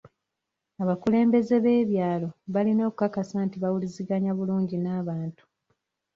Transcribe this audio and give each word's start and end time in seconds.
Abakulembeze 0.83 1.55
b'ebyalo 1.63 2.29
balina 2.53 2.81
okukakasa 2.89 3.35
nti 3.45 3.57
bawuliziganya 3.63 4.31
bulungi 4.37 4.75
n'abantu. 4.79 5.43